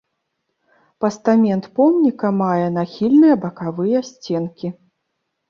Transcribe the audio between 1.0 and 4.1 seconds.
Пастамент помніка мае нахільныя бакавыя